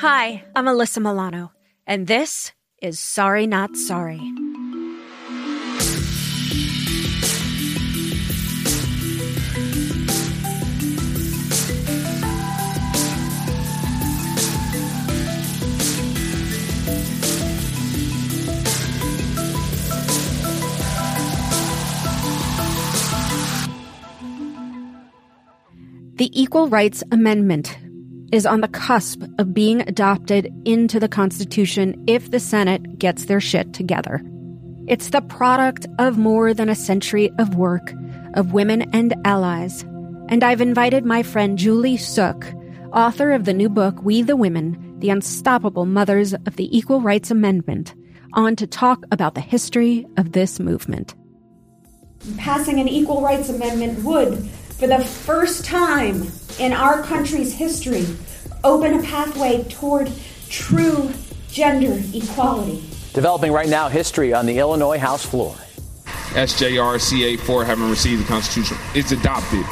[0.00, 1.52] Hi, I'm Alyssa Milano,
[1.86, 4.18] and this is Sorry Not Sorry.
[26.16, 27.76] The Equal Rights Amendment
[28.32, 33.40] is on the cusp of being adopted into the Constitution if the Senate gets their
[33.40, 34.22] shit together.
[34.86, 37.92] It's the product of more than a century of work
[38.34, 39.82] of women and allies,
[40.28, 42.46] and I've invited my friend Julie Suk,
[42.92, 47.30] author of the new book We the Women The Unstoppable Mothers of the Equal Rights
[47.30, 47.94] Amendment,
[48.34, 51.14] on to talk about the history of this movement.
[52.36, 54.48] Passing an Equal Rights Amendment would
[54.80, 56.26] for the first time
[56.58, 58.06] in our country's history,
[58.64, 60.10] open a pathway toward
[60.48, 61.12] true
[61.50, 62.82] gender equality.
[63.12, 65.54] Developing right now history on the Illinois House floor.
[66.32, 68.78] SJRCA 4 having received the Constitution.
[68.94, 69.66] It's adopted.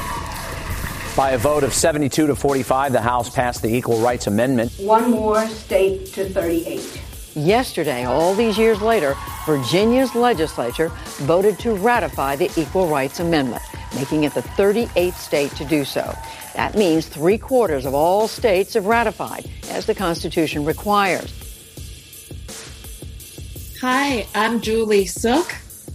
[1.17, 4.73] By a vote of 72 to 45, the House passed the Equal Rights Amendment.
[4.79, 7.03] One more state to 38.
[7.35, 13.63] Yesterday, all these years later, Virginia's legislature voted to ratify the Equal Rights Amendment
[13.99, 16.17] making it the 38th state to do so.
[16.55, 21.35] That means three quarters of all states have ratified, as the Constitution requires.
[23.81, 25.55] Hi, I'm Julie Suk.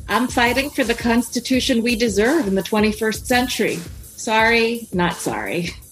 [0.10, 3.80] I'm fighting for the Constitution we deserve in the 21st century.
[4.02, 5.70] Sorry, not sorry.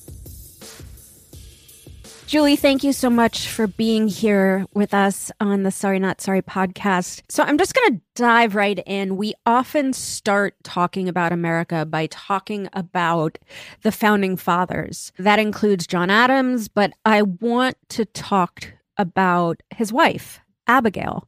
[2.31, 6.41] Julie, thank you so much for being here with us on the Sorry Not Sorry
[6.41, 7.23] podcast.
[7.27, 9.17] So I'm just going to dive right in.
[9.17, 13.37] We often start talking about America by talking about
[13.81, 15.11] the founding fathers.
[15.19, 21.27] That includes John Adams, but I want to talk about his wife, Abigail,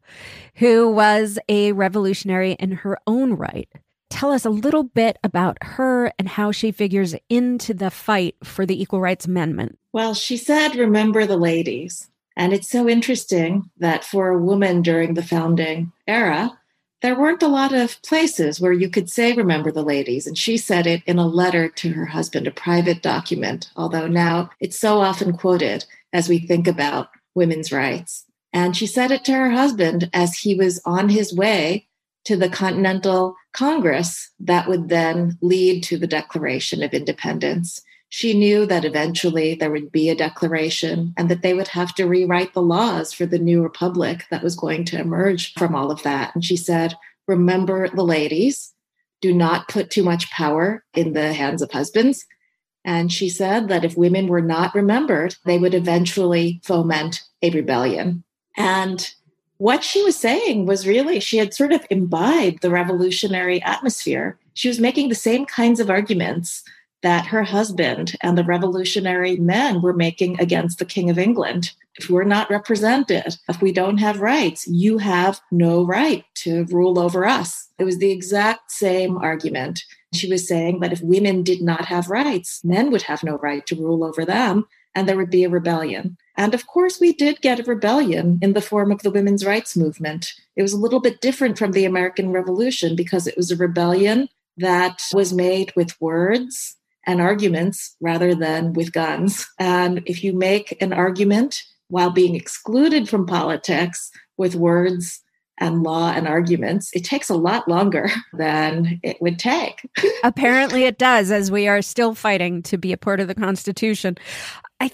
[0.56, 3.68] who was a revolutionary in her own right
[4.14, 8.66] tell us a little bit about her and how she figures into the fight for
[8.66, 9.80] the Equal Rights Amendment.
[9.92, 12.10] Well, she said, remember the ladies.
[12.38, 16.58] And it's so interesting that for a woman during the founding era,
[17.02, 20.28] there weren't a lot of places where you could say, remember the ladies.
[20.28, 24.52] And she said it in a letter to her husband, a private document, although now
[24.60, 28.26] it's so often quoted as we think about women's rights.
[28.54, 31.88] And she said it to her husband as he was on his way
[32.26, 37.82] to the Continental Congress that would then lead to the Declaration of Independence.
[38.10, 42.06] She knew that eventually there would be a declaration and that they would have to
[42.06, 46.04] rewrite the laws for the new republic that was going to emerge from all of
[46.04, 46.36] that.
[46.36, 46.96] And she said,
[47.28, 48.74] Remember the ladies,
[49.22, 52.26] do not put too much power in the hands of husbands.
[52.86, 58.24] And she said that if women were not remembered, they would eventually foment a rebellion.
[58.58, 59.10] And
[59.58, 64.38] what she was saying was really, she had sort of imbibed the revolutionary atmosphere.
[64.54, 66.64] She was making the same kinds of arguments
[67.02, 71.72] that her husband and the revolutionary men were making against the King of England.
[71.96, 76.98] If we're not represented, if we don't have rights, you have no right to rule
[76.98, 77.68] over us.
[77.78, 79.84] It was the exact same argument.
[80.14, 83.66] She was saying that if women did not have rights, men would have no right
[83.68, 84.66] to rule over them,
[84.96, 86.18] and there would be a rebellion.
[86.36, 89.78] And of course, we did get a rebellion in the form of the women's rights
[89.78, 90.34] movement.
[90.56, 94.30] It was a little bit different from the American Revolution because it was a rebellion
[94.58, 99.48] that was made with words and arguments rather than with guns.
[99.60, 105.22] And if you make an argument while being excluded from politics with words
[105.60, 109.88] and law and arguments, it takes a lot longer than it would take.
[110.24, 114.18] Apparently, it does, as we are still fighting to be a part of the Constitution.
[114.80, 114.90] I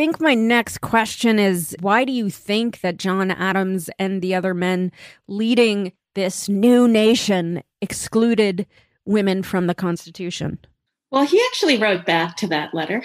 [0.00, 4.54] think my next question is why do you think that John Adams and the other
[4.54, 4.90] men
[5.28, 8.66] leading this new nation excluded
[9.04, 10.58] women from the Constitution?
[11.10, 13.02] Well, he actually wrote back to that letter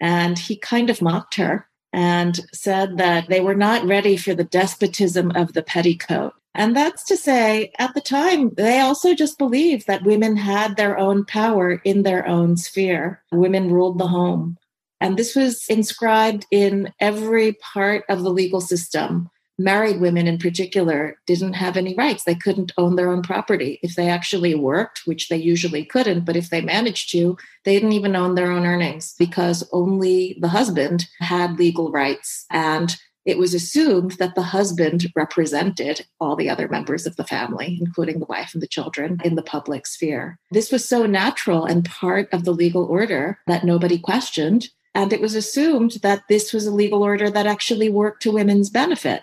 [0.00, 4.44] and he kind of mocked her and said that they were not ready for the
[4.44, 6.32] despotism of the petticoat.
[6.54, 10.96] And that's to say, at the time, they also just believed that women had their
[10.96, 13.22] own power in their own sphere.
[13.30, 14.56] Women ruled the home.
[15.04, 19.28] And this was inscribed in every part of the legal system.
[19.58, 22.24] Married women, in particular, didn't have any rights.
[22.24, 23.78] They couldn't own their own property.
[23.82, 27.36] If they actually worked, which they usually couldn't, but if they managed to,
[27.66, 32.46] they didn't even own their own earnings because only the husband had legal rights.
[32.50, 32.96] And
[33.26, 38.20] it was assumed that the husband represented all the other members of the family, including
[38.20, 40.38] the wife and the children, in the public sphere.
[40.50, 45.20] This was so natural and part of the legal order that nobody questioned And it
[45.20, 49.22] was assumed that this was a legal order that actually worked to women's benefit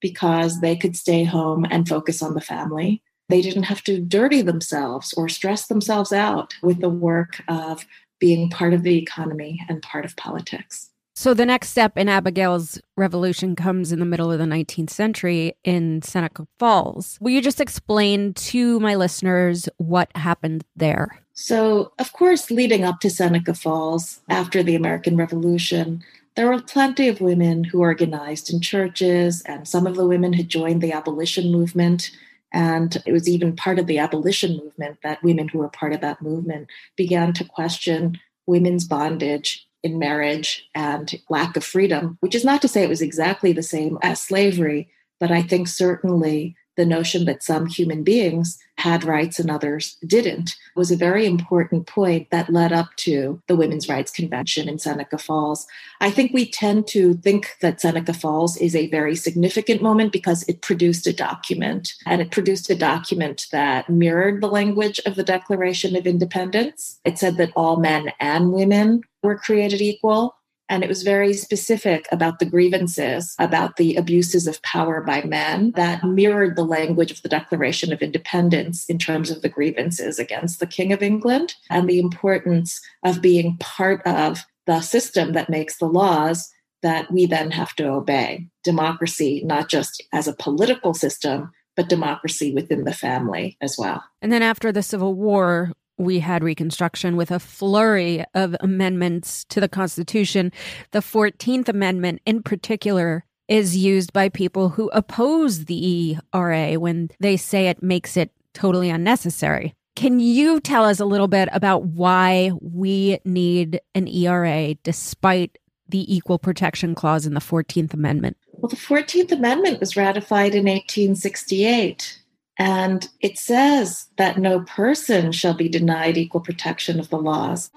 [0.00, 3.02] because they could stay home and focus on the family.
[3.28, 7.86] They didn't have to dirty themselves or stress themselves out with the work of
[8.18, 10.90] being part of the economy and part of politics.
[11.14, 15.54] So the next step in Abigail's revolution comes in the middle of the 19th century
[15.62, 17.18] in Seneca Falls.
[17.20, 21.22] Will you just explain to my listeners what happened there?
[21.34, 27.08] So, of course, leading up to Seneca Falls after the American Revolution, there were plenty
[27.08, 31.50] of women who organized in churches, and some of the women had joined the abolition
[31.52, 32.10] movement.
[32.52, 36.00] And it was even part of the abolition movement that women who were part of
[36.02, 42.44] that movement began to question women's bondage in marriage and lack of freedom, which is
[42.44, 44.88] not to say it was exactly the same as slavery,
[45.18, 50.56] but I think certainly the notion that some human beings had rights and others didn't
[50.74, 55.18] was a very important point that led up to the Women's Rights Convention in Seneca
[55.18, 55.66] Falls.
[56.00, 60.42] I think we tend to think that Seneca Falls is a very significant moment because
[60.48, 65.22] it produced a document, and it produced a document that mirrored the language of the
[65.22, 66.98] Declaration of Independence.
[67.04, 70.36] It said that all men and women were created equal.
[70.72, 75.72] And it was very specific about the grievances, about the abuses of power by men
[75.72, 80.60] that mirrored the language of the Declaration of Independence in terms of the grievances against
[80.60, 85.76] the King of England and the importance of being part of the system that makes
[85.76, 86.48] the laws
[86.80, 88.48] that we then have to obey.
[88.64, 94.02] Democracy, not just as a political system, but democracy within the family as well.
[94.22, 99.60] And then after the Civil War, we had Reconstruction with a flurry of amendments to
[99.60, 100.52] the Constitution.
[100.90, 107.36] The 14th Amendment, in particular, is used by people who oppose the ERA when they
[107.36, 109.74] say it makes it totally unnecessary.
[109.94, 116.14] Can you tell us a little bit about why we need an ERA despite the
[116.14, 118.36] Equal Protection Clause in the 14th Amendment?
[118.52, 122.21] Well, the 14th Amendment was ratified in 1868.
[122.58, 127.70] And it says that no person shall be denied equal protection of the laws.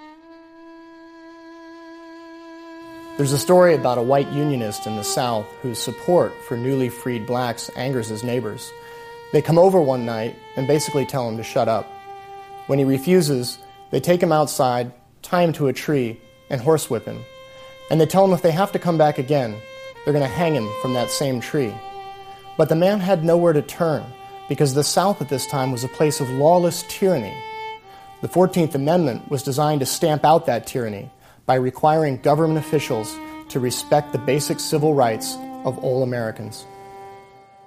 [3.18, 7.25] There's a story about a white unionist in the South whose support for newly freed
[7.25, 8.74] blacks angers his neighbors.
[9.31, 11.86] They come over one night and basically tell him to shut up.
[12.68, 13.57] When he refuses,
[13.92, 16.19] they take him outside, tie him to a tree,
[16.50, 17.24] and horsewhip him.
[17.89, 19.56] And they tell him if they have to come back again,
[20.04, 21.74] they're going to hang him from that same tree.
[22.57, 24.04] But the man had nowhere to turn
[24.47, 27.36] because the South at this time was a place of lawless tyranny.
[28.21, 31.09] The 14th Amendment was designed to stamp out that tyranny
[31.45, 33.15] by requiring government officials
[33.50, 36.65] to respect the basic civil rights of all Americans.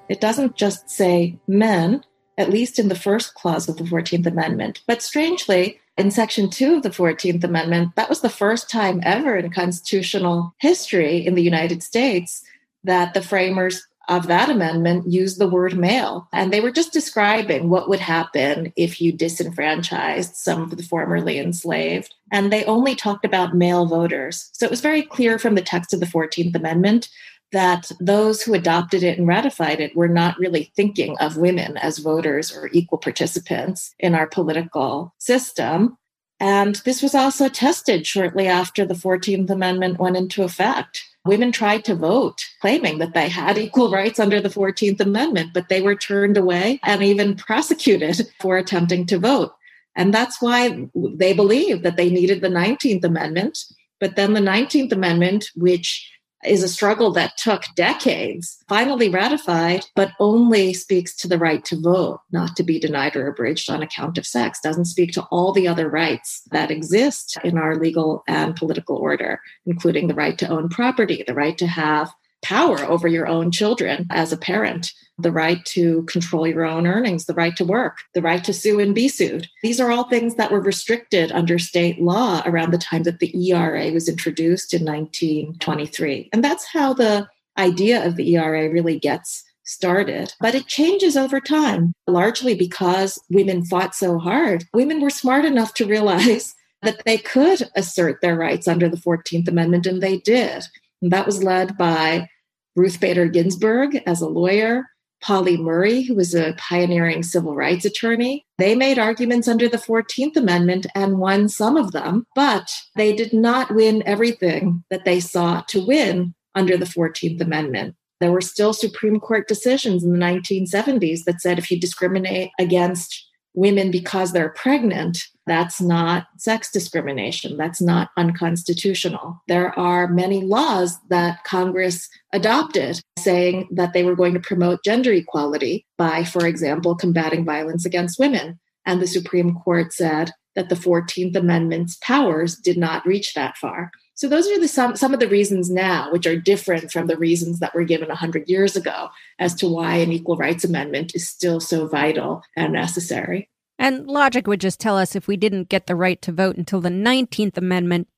[0.09, 2.05] It doesn't just say men,
[2.37, 6.77] at least in the first clause of the 14th Amendment, but strangely, in Section 2
[6.77, 11.43] of the 14th Amendment, that was the first time ever in constitutional history in the
[11.43, 12.45] United States
[12.85, 16.29] that the framers of that amendment used the word male.
[16.33, 21.39] And they were just describing what would happen if you disenfranchised some of the formerly
[21.39, 22.15] enslaved.
[22.33, 24.51] And they only talked about male voters.
[24.53, 27.09] So it was very clear from the text of the 14th Amendment
[27.53, 31.99] that those who adopted it and ratified it were not really thinking of women as
[31.99, 35.97] voters or equal participants in our political system.
[36.41, 41.85] And this was also tested shortly after the 14th Amendment went into effect women tried
[41.85, 45.95] to vote, claiming that they had equal rights under the 14th Amendment, but they were
[45.95, 49.53] turned away and even prosecuted for attempting to vote.
[49.95, 53.59] And that's why they believed that they needed the 19th Amendment.
[54.01, 56.11] But then the 19th Amendment, which
[56.45, 61.81] is a struggle that took decades, finally ratified, but only speaks to the right to
[61.81, 65.53] vote, not to be denied or abridged on account of sex, doesn't speak to all
[65.53, 70.49] the other rights that exist in our legal and political order, including the right to
[70.49, 75.33] own property, the right to have power over your own children as a parent, the
[75.33, 78.95] right to control your own earnings, the right to work, the right to sue and
[78.95, 79.49] be sued.
[79.63, 83.33] These are all things that were restricted under state law around the time that the
[83.51, 86.31] ERA was introduced in 1923.
[86.33, 87.29] And that's how the
[87.59, 90.33] idea of the ERA really gets started.
[90.41, 94.65] But it changes over time, largely because women fought so hard.
[94.73, 99.49] Women were smart enough to realize that they could assert their rights under the 14th
[99.49, 100.65] Amendment, and they did.
[101.03, 102.29] And that was led by
[102.77, 104.85] Ruth Bader Ginsburg as a lawyer,
[105.21, 108.45] Pauli Murray, who was a pioneering civil rights attorney.
[108.59, 113.33] They made arguments under the 14th Amendment and won some of them, but they did
[113.33, 117.95] not win everything that they sought to win under the 14th Amendment.
[118.21, 123.25] There were still Supreme Court decisions in the 1970s that said if you discriminate against
[123.55, 127.57] women because they're pregnant, that's not sex discrimination.
[127.57, 129.43] That's not unconstitutional.
[129.49, 135.13] There are many laws that Congress adopted saying that they were going to promote gender
[135.13, 138.59] equality by, for example, combating violence against women.
[138.87, 143.91] And the Supreme Court said that the 14th Amendment's powers did not reach that far.
[144.15, 147.17] So those are the some some of the reasons now, which are different from the
[147.17, 151.29] reasons that were given 100 years ago, as to why an equal rights amendment is
[151.29, 153.49] still so vital and necessary.
[153.79, 156.81] And logic would just tell us if we didn't get the right to vote until
[156.81, 158.09] the 19th Amendment,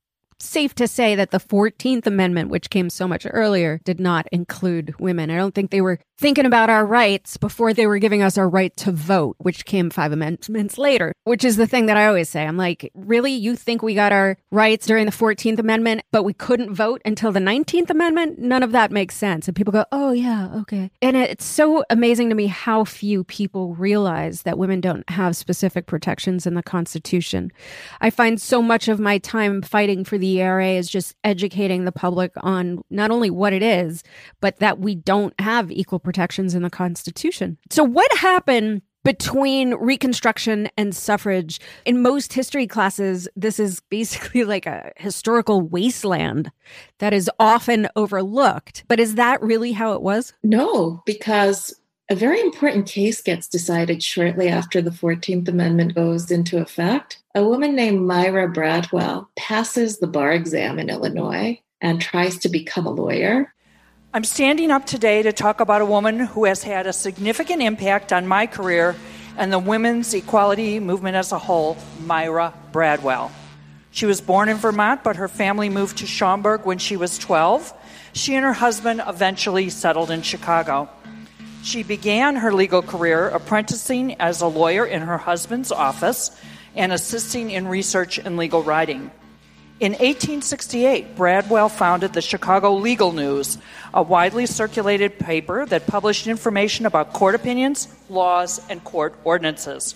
[0.43, 4.99] safe to say that the 14th Amendment, which came so much earlier, did not include
[4.99, 5.31] women.
[5.31, 8.49] I don't think they were thinking about our rights before they were giving us our
[8.49, 12.29] right to vote, which came five amendments later, which is the thing that I always
[12.29, 12.47] say.
[12.47, 13.33] I'm like, really?
[13.33, 17.33] You think we got our rights during the 14th Amendment, but we couldn't vote until
[17.33, 18.39] the 19th Amendment?
[18.39, 19.49] None of that makes sense.
[19.49, 20.91] And people go, oh, yeah, okay.
[21.01, 25.87] And it's so amazing to me how few people realize that women don't have specific
[25.87, 27.51] protections in the Constitution.
[28.03, 31.93] I find so much of my time fighting for the ERA is just educating the
[31.93, 34.03] public on not only what it is,
[34.41, 37.59] but that we don't have equal protections in the Constitution.
[37.71, 41.61] So, what happened between Reconstruction and suffrage.
[41.85, 46.51] In most history classes, this is basically like a historical wasteland
[46.99, 48.85] that is often overlooked.
[48.89, 50.35] But is that really how it was?
[50.43, 51.80] No, because
[52.11, 57.23] a very important case gets decided shortly after the 14th Amendment goes into effect.
[57.37, 62.85] A woman named Myra Bradwell passes the bar exam in Illinois and tries to become
[62.85, 63.55] a lawyer.
[64.13, 68.13] I'm standing up today to talk about a woman who has had a significant impact
[68.13, 68.97] on my career
[69.37, 71.77] and the women's equality movement as a whole,
[72.07, 73.31] Myra Bradwell.
[73.93, 77.73] She was born in Vermont, but her family moved to Schaumburg when she was 12.
[78.15, 80.89] She and her husband eventually settled in Chicago.
[81.63, 86.31] She began her legal career apprenticing as a lawyer in her husband's office
[86.75, 89.11] and assisting in research and legal writing.
[89.81, 93.57] In 1868, Bradwell founded the Chicago Legal News,
[93.95, 99.95] a widely circulated paper that published information about court opinions, laws, and court ordinances.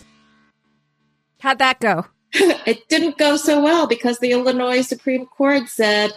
[1.41, 2.07] How'd that go?
[2.33, 6.13] it didn't go so well because the Illinois Supreme Court said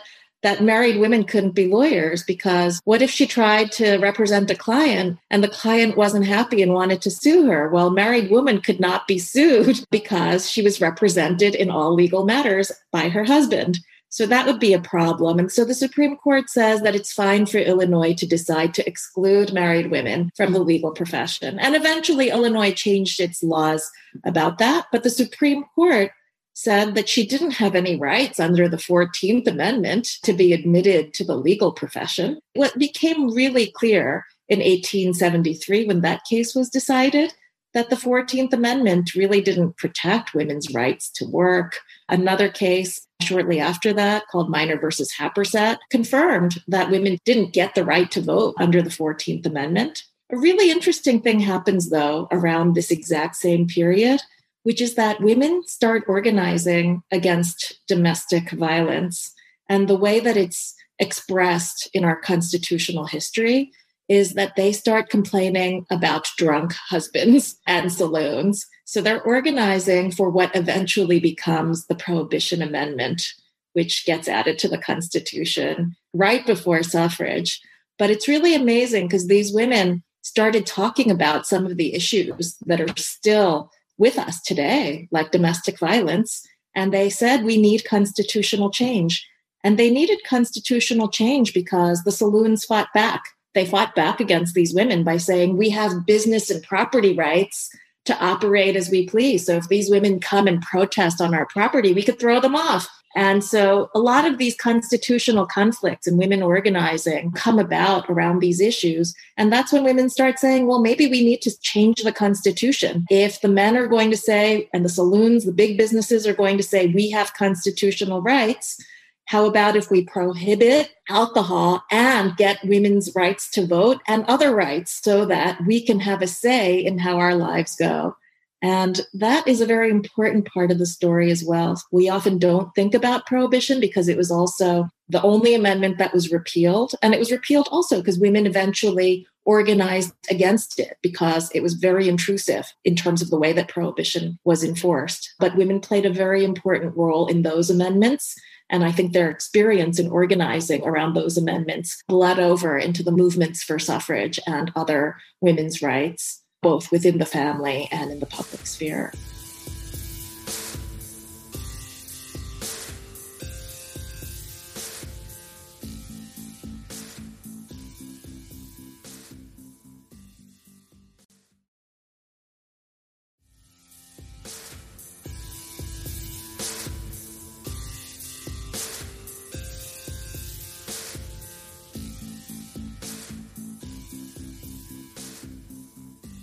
[0.47, 5.19] that married women couldn't be lawyers because what if she tried to represent a client
[5.29, 7.67] and the client wasn't happy and wanted to sue her?
[7.67, 12.71] Well, married woman could not be sued because she was represented in all legal matters
[12.93, 13.79] by her husband.
[14.07, 15.37] So that would be a problem.
[15.37, 19.51] And so the Supreme Court says that it's fine for Illinois to decide to exclude
[19.51, 21.59] married women from the legal profession.
[21.59, 23.91] And eventually, Illinois changed its laws
[24.23, 24.85] about that.
[24.93, 26.11] But the Supreme Court
[26.57, 31.23] said that she didn't have any rights under the 14th Amendment to be admitted to
[31.23, 32.39] the legal profession.
[32.55, 37.31] What became really clear in 1873 when that case was decided
[37.75, 41.77] that the 14th Amendment really didn't protect women's rights to work.
[42.09, 47.85] Another case shortly after that, called Minor versus Happersett, confirmed that women didn't get the
[47.85, 50.05] right to vote under the 14th Amendment.
[50.31, 54.21] A really interesting thing happens, though, around this exact same period
[54.67, 59.33] which is that women start organizing against domestic violence.
[59.69, 63.71] And the way that it's expressed in our constitutional history
[64.09, 68.67] is that they start complaining about drunk husbands and saloons.
[68.83, 73.25] So they're organizing for what eventually becomes the Prohibition Amendment,
[73.71, 77.61] which gets added to the Constitution right before suffrage.
[77.97, 82.81] But it's really amazing because these women started talking about some of the issues that
[82.81, 86.45] are still with us today, like domestic violence.
[86.75, 89.27] And they said, we need constitutional change.
[89.63, 93.23] And they needed constitutional change because the saloons fought back.
[93.53, 97.69] They fought back against these women by saying, we have business and property rights
[98.05, 99.45] to operate as we please.
[99.45, 102.87] So if these women come and protest on our property, we could throw them off.
[103.17, 108.61] And so a lot of these constitutional conflicts and women organizing come about around these
[108.61, 109.15] issues.
[109.37, 113.07] And that's when women start saying, well, maybe we need to change the constitution.
[113.09, 116.57] If the men are going to say, and the saloons, the big businesses are going
[116.57, 118.79] to say, we have constitutional rights.
[119.25, 125.01] How about if we prohibit alcohol and get women's rights to vote and other rights
[125.03, 128.15] so that we can have a say in how our lives go?
[128.61, 131.79] And that is a very important part of the story as well.
[131.91, 136.31] We often don't think about prohibition because it was also the only amendment that was
[136.31, 136.93] repealed.
[137.01, 142.09] And it was repealed also because women eventually organized against it because it was very
[142.09, 145.33] intrusive in terms of the way that prohibition was enforced.
[145.39, 148.35] But women played a very important role in those amendments.
[148.69, 153.63] And I think their experience in organizing around those amendments bled over into the movements
[153.63, 156.43] for suffrage and other women's rights.
[156.61, 159.13] Both within the family and in the public sphere.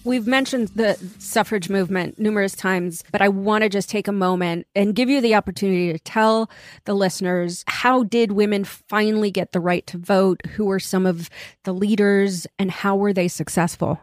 [0.05, 4.67] We've mentioned the suffrage movement numerous times, but I want to just take a moment
[4.75, 6.51] and give you the opportunity to tell
[6.85, 10.45] the listeners how did women finally get the right to vote?
[10.57, 11.31] Who were some of
[11.63, 13.99] the leaders and how were they successful?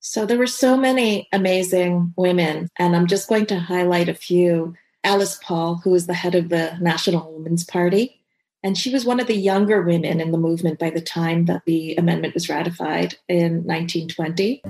[0.00, 4.74] So there were so many amazing women, and I'm just going to highlight a few.
[5.04, 8.22] Alice Paul, who was the head of the National Women's Party,
[8.62, 11.62] and she was one of the younger women in the movement by the time that
[11.66, 14.62] the amendment was ratified in 1920.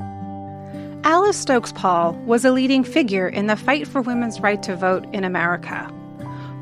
[1.13, 5.05] Alice Stokes Paul was a leading figure in the fight for women's right to vote
[5.13, 5.93] in America.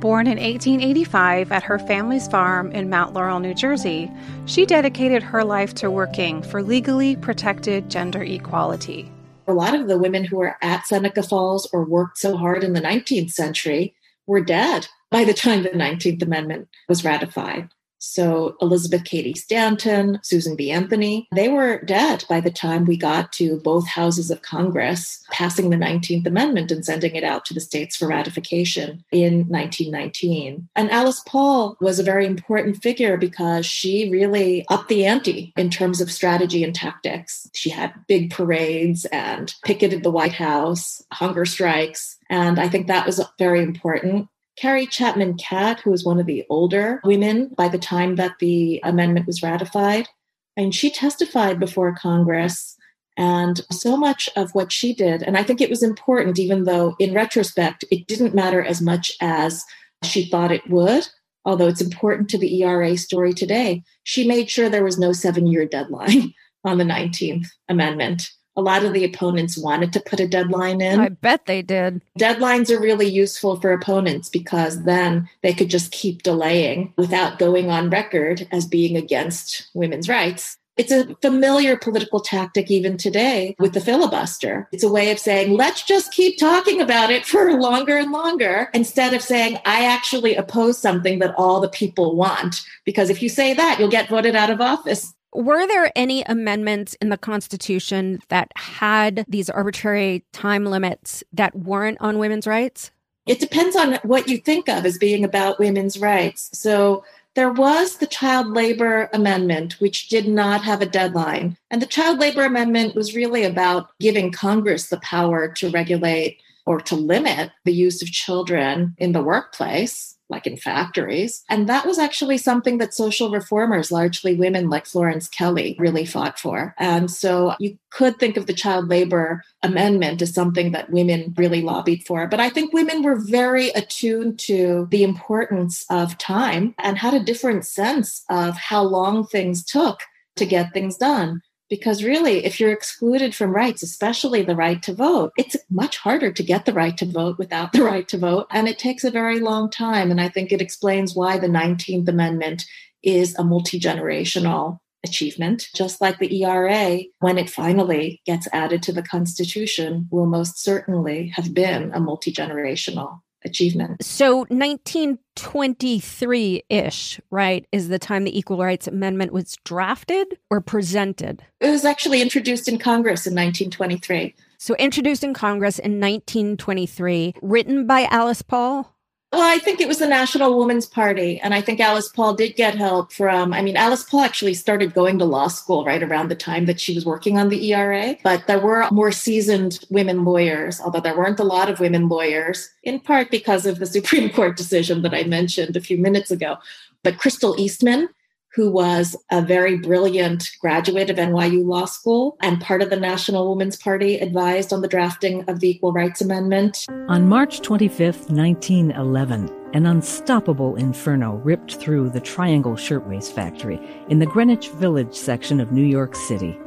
[0.00, 4.11] Born in 1885 at her family's farm in Mount Laurel, New Jersey,
[4.47, 9.12] she dedicated her life to working for legally protected gender equality.
[9.47, 12.73] A lot of the women who were at Seneca Falls or worked so hard in
[12.73, 13.95] the 19th century
[14.26, 17.69] were dead by the time the 19th Amendment was ratified.
[18.00, 20.71] So Elizabeth Cady Stanton, Susan B.
[20.71, 25.71] Anthony, they were dead by the time we got to both houses of Congress passing
[25.71, 30.69] the 19th Amendment and sending it out to the states for ratification in 1919.
[30.75, 35.71] And Alice Paul was a very important figure because she really upped the ante in
[35.71, 37.49] terms of strategy and tactics.
[37.54, 42.16] She had big parades and picketed the White House, hunger strikes.
[42.30, 44.28] And I think that was very important.
[44.61, 48.79] Carrie Chapman Catt, who was one of the older women by the time that the
[48.85, 50.07] amendment was ratified,
[50.55, 52.76] and she testified before Congress.
[53.17, 56.95] And so much of what she did, and I think it was important, even though
[56.99, 59.64] in retrospect, it didn't matter as much as
[60.05, 61.09] she thought it would,
[61.47, 63.82] although it's important to the ERA story today.
[64.04, 68.84] She made sure there was no seven year deadline on the 19th Amendment a lot
[68.84, 71.00] of the opponents wanted to put a deadline in.
[71.00, 72.02] I bet they did.
[72.19, 77.71] Deadlines are really useful for opponents because then they could just keep delaying without going
[77.71, 80.56] on record as being against women's rights.
[80.76, 84.67] It's a familiar political tactic even today with the filibuster.
[84.73, 88.71] It's a way of saying, let's just keep talking about it for longer and longer
[88.73, 92.63] instead of saying, I actually oppose something that all the people want.
[92.86, 95.13] Because if you say that, you'll get voted out of office.
[95.32, 101.99] Were there any amendments in the Constitution that had these arbitrary time limits that weren't
[102.00, 102.90] on women's rights?
[103.26, 106.50] It depends on what you think of as being about women's rights.
[106.58, 111.56] So there was the Child Labor Amendment, which did not have a deadline.
[111.71, 116.80] And the Child Labor Amendment was really about giving Congress the power to regulate or
[116.80, 121.43] to limit the use of children in the workplace like in factories.
[121.49, 126.38] And that was actually something that social reformers, largely women like Florence Kelley, really fought
[126.38, 126.75] for.
[126.78, 131.60] And so you could think of the child labor amendment as something that women really
[131.60, 132.26] lobbied for.
[132.26, 137.25] But I think women were very attuned to the importance of time and had a
[137.25, 140.00] different sense of how long things took
[140.36, 141.43] to get things done.
[141.71, 146.33] Because really, if you're excluded from rights, especially the right to vote, it's much harder
[146.33, 148.49] to get the right to vote without the right to vote.
[148.50, 150.11] And it takes a very long time.
[150.11, 152.67] And I think it explains why the 19th Amendment
[153.02, 158.93] is a multi generational achievement, just like the ERA, when it finally gets added to
[158.93, 164.05] the Constitution, will most certainly have been a multi generational achievement.
[164.05, 171.43] So 1923 ish, right, is the time the Equal Rights Amendment was drafted or presented?
[171.61, 174.35] It was actually introduced in Congress in 1923.
[174.59, 178.95] So introduced in Congress in 1923, written by Alice Paul?
[179.32, 181.38] Well, I think it was the National Women's Party.
[181.38, 184.93] And I think Alice Paul did get help from, I mean, Alice Paul actually started
[184.93, 188.16] going to law school right around the time that she was working on the ERA.
[188.25, 192.71] But there were more seasoned women lawyers, although there weren't a lot of women lawyers,
[192.82, 196.56] in part because of the Supreme Court decision that I mentioned a few minutes ago.
[197.04, 198.08] But Crystal Eastman,
[198.54, 203.49] who was a very brilliant graduate of NYU Law School and part of the National
[203.49, 206.86] Women's Party, advised on the drafting of the Equal Rights Amendment.
[207.08, 214.26] On March 25, 1911, an unstoppable inferno ripped through the Triangle Shirtwaist Factory in the
[214.26, 216.58] Greenwich Village section of New York City.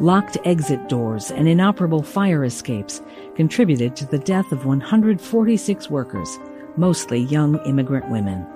[0.00, 3.00] Locked exit doors and inoperable fire escapes
[3.34, 6.38] contributed to the death of 146 workers,
[6.76, 8.46] mostly young immigrant women.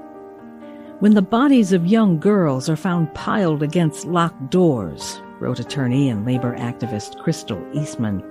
[1.00, 6.26] When the bodies of young girls are found piled against locked doors, wrote attorney and
[6.26, 8.22] labor activist Crystal Eastman,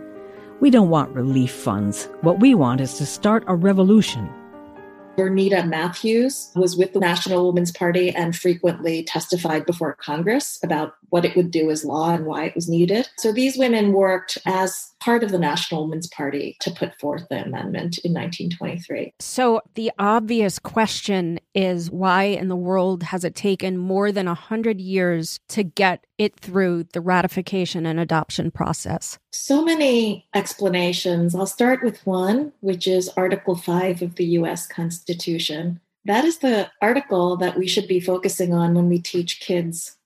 [0.60, 2.08] We don't want relief funds.
[2.22, 4.30] What we want is to start a revolution.
[5.18, 11.26] Burnita Matthews was with the National Women's Party and frequently testified before Congress about what
[11.26, 13.10] it would do as law and why it was needed.
[13.18, 17.44] So these women worked as part of the National Women's Party to put forth the
[17.44, 19.14] amendment in 1923.
[19.20, 24.80] So the obvious question is why in the world has it taken more than 100
[24.80, 29.18] years to get it through the ratification and adoption process?
[29.32, 31.36] So many explanations.
[31.36, 35.80] I'll start with one, which is Article 5 of the US Constitution.
[36.06, 39.98] That is the article that we should be focusing on when we teach kids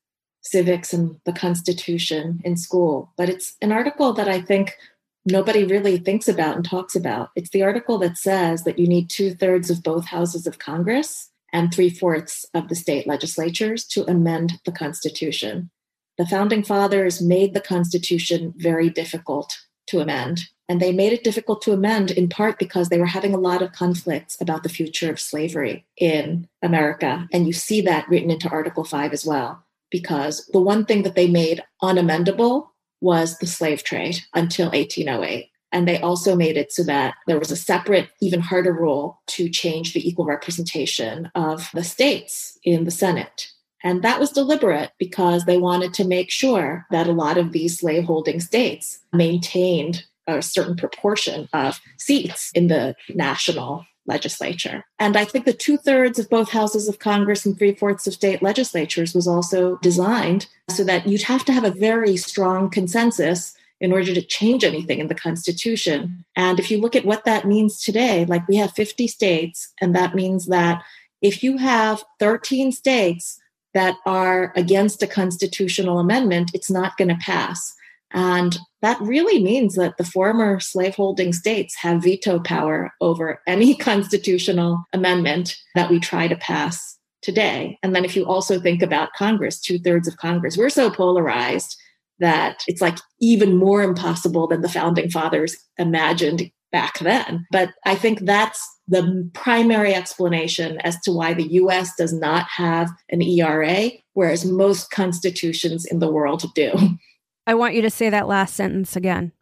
[0.43, 3.11] civics and the Constitution in school.
[3.17, 4.77] But it's an article that I think
[5.25, 7.31] nobody really thinks about and talks about.
[7.35, 11.29] It's the article that says that you need two thirds of both houses of Congress
[11.51, 15.69] and three fourths of the state legislatures to amend the Constitution.
[16.17, 20.41] The founding fathers made the Constitution very difficult to amend.
[20.69, 23.61] And they made it difficult to amend in part because they were having a lot
[23.61, 27.27] of conflicts about the future of slavery in America.
[27.33, 31.13] And you see that written into Article 5 as well because the one thing that
[31.13, 35.51] they made unamendable was the slave trade until 1808.
[35.71, 39.49] And they also made it so that there was a separate, even harder rule to
[39.49, 43.49] change the equal representation of the states in the Senate.
[43.83, 47.77] And that was deliberate because they wanted to make sure that a lot of these
[47.77, 54.83] slaveholding states maintained a certain proportion of seats in the national legislature.
[54.99, 58.13] And I think the two thirds of both houses of Congress and three fourths of
[58.13, 63.55] state legislatures was also designed so that you'd have to have a very strong consensus
[63.79, 66.23] in order to change anything in the Constitution.
[66.35, 69.95] And if you look at what that means today, like we have 50 states, and
[69.95, 70.83] that means that
[71.21, 73.39] if you have 13 states
[73.73, 77.73] that are against a constitutional amendment, it's not going to pass.
[78.13, 84.83] And that really means that the former slaveholding states have veto power over any constitutional
[84.93, 87.79] amendment that we try to pass today.
[87.81, 91.75] And then if you also think about Congress, two thirds of Congress, we're so polarized
[92.19, 97.45] that it's like even more impossible than the founding fathers imagined back then.
[97.51, 102.89] But I think that's the primary explanation as to why the US does not have
[103.09, 106.73] an ERA, whereas most constitutions in the world do.
[107.45, 109.33] I want you to say that last sentence again.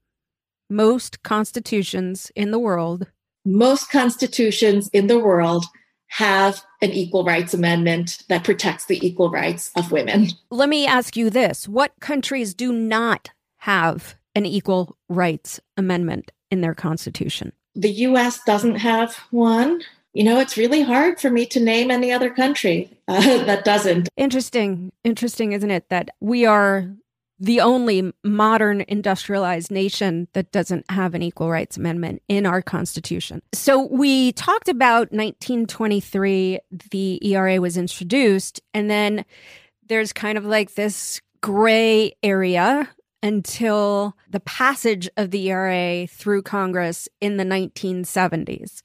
[0.70, 3.08] Most constitutions in the world.
[3.46, 5.66] Most constitutions in the world
[6.08, 10.30] have an equal rights amendment that protects the equal rights of women.
[10.50, 16.62] Let me ask you this What countries do not have an equal rights amendment in
[16.62, 17.54] their constitution?
[17.76, 19.82] The US doesn't have one.
[20.14, 24.10] You know, it's really hard for me to name any other country uh, that doesn't.
[24.18, 24.92] Interesting.
[25.04, 25.88] Interesting, isn't it?
[25.90, 26.90] That we are
[27.42, 33.42] the only modern industrialized nation that doesn't have an equal rights amendment in our constitution.
[33.52, 36.60] So we talked about 1923
[36.92, 39.26] the ERA was introduced and then
[39.88, 42.88] there's kind of like this gray area
[43.24, 48.84] until the passage of the ERA through Congress in the 1970s.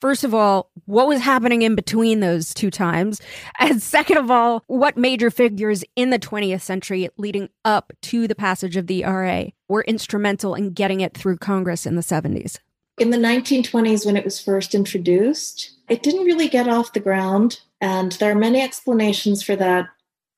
[0.00, 3.20] First of all, what was happening in between those two times?
[3.58, 8.34] And second of all, what major figures in the 20th century leading up to the
[8.34, 12.58] passage of the RA were instrumental in getting it through Congress in the 70s?
[12.96, 17.60] In the 1920s, when it was first introduced, it didn't really get off the ground.
[17.82, 19.86] And there are many explanations for that.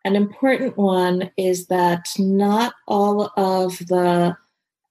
[0.05, 4.37] An important one is that not all of the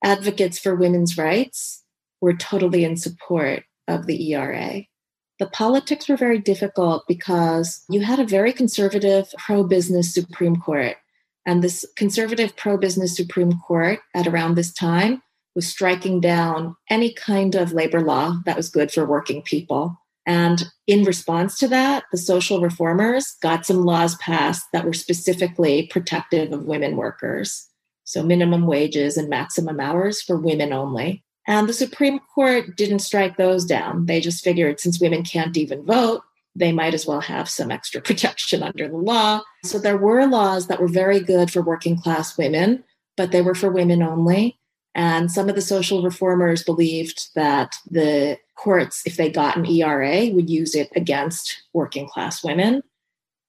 [0.02, 1.84] advocates for women's rights
[2.22, 4.84] were totally in support of the ERA.
[5.40, 10.98] The politics were very difficult because you had a very conservative pro business Supreme Court.
[11.46, 15.24] And this conservative pro business Supreme Court at around this time
[15.56, 19.98] was striking down any kind of labor law that was good for working people.
[20.26, 25.88] And in response to that, the social reformers got some laws passed that were specifically
[25.88, 27.68] protective of women workers.
[28.04, 31.24] So, minimum wages and maximum hours for women only.
[31.48, 34.06] And the Supreme Court didn't strike those down.
[34.06, 36.22] They just figured since women can't even vote,
[36.56, 39.42] they might as well have some extra protection under the law.
[39.64, 42.84] So there were laws that were very good for working class women,
[43.18, 44.58] but they were for women only.
[44.94, 50.30] And some of the social reformers believed that the courts, if they got an ERA,
[50.34, 52.84] would use it against working class women.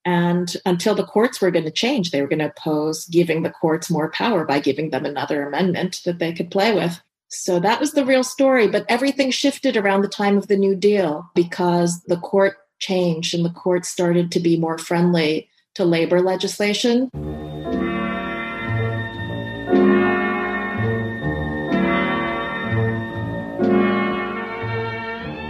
[0.04, 3.50] And until the courts were going to change, they were going to oppose giving the
[3.50, 7.00] courts more power by giving them another amendment that they could play with.
[7.32, 8.68] So that was the real story.
[8.68, 13.44] But everything shifted around the time of the New Deal because the court changed and
[13.44, 17.08] the court started to be more friendly to labor legislation.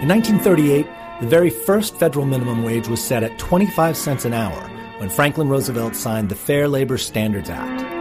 [0.01, 0.87] In 1938,
[1.21, 4.69] the very first federal minimum wage was set at 25 cents an hour
[4.99, 7.92] when Franklin Roosevelt signed the Fair Labor Standards Act.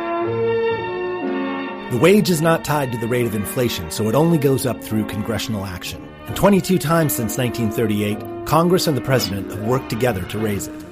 [1.91, 4.81] The wage is not tied to the rate of inflation, so it only goes up
[4.81, 6.01] through congressional action.
[6.25, 10.85] And 22 times since 1938, Congress and the President have worked together to raise it.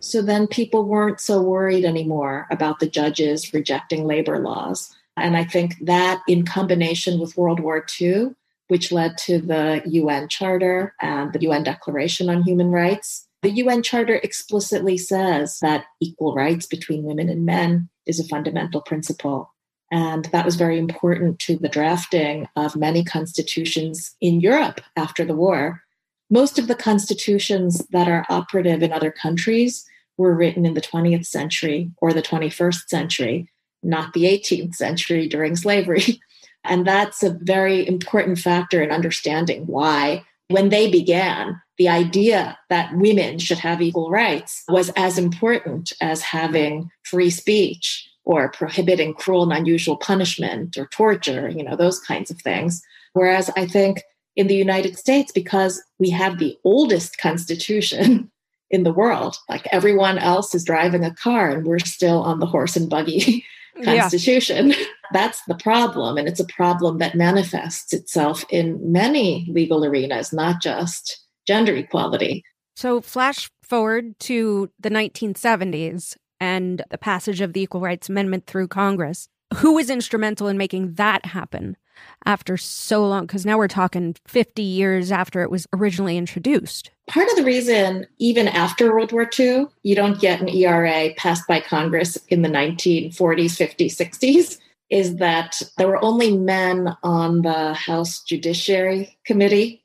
[0.00, 4.96] So then people weren't so worried anymore about the judges rejecting labor laws.
[5.14, 8.30] And I think that in combination with World War II,
[8.68, 13.82] which led to the UN Charter and the UN Declaration on Human Rights, the UN
[13.82, 19.52] Charter explicitly says that equal rights between women and men is a fundamental principle.
[19.90, 25.36] And that was very important to the drafting of many constitutions in Europe after the
[25.36, 25.82] war.
[26.28, 31.26] Most of the constitutions that are operative in other countries were written in the 20th
[31.26, 33.48] century or the 21st century,
[33.82, 36.20] not the 18th century during slavery.
[36.68, 42.92] And that's a very important factor in understanding why, when they began, the idea that
[42.96, 49.44] women should have equal rights was as important as having free speech or prohibiting cruel
[49.44, 52.82] and unusual punishment or torture, you know, those kinds of things.
[53.14, 54.02] Whereas I think
[54.34, 58.30] in the United States, because we have the oldest constitution
[58.70, 62.46] in the world, like everyone else is driving a car and we're still on the
[62.46, 63.44] horse and buggy
[63.84, 64.70] constitution.
[64.70, 64.84] Yeah.
[65.12, 66.18] That's the problem.
[66.18, 72.42] And it's a problem that manifests itself in many legal arenas, not just gender equality.
[72.74, 78.68] So, flash forward to the 1970s and the passage of the Equal Rights Amendment through
[78.68, 79.28] Congress.
[79.56, 81.76] Who was instrumental in making that happen
[82.24, 83.26] after so long?
[83.26, 86.90] Because now we're talking 50 years after it was originally introduced.
[87.08, 91.46] Part of the reason, even after World War II, you don't get an ERA passed
[91.46, 94.58] by Congress in the 1940s, 50s, 60s
[94.90, 99.84] is that there were only men on the House Judiciary Committee,